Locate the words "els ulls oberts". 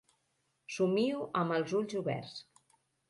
1.59-2.41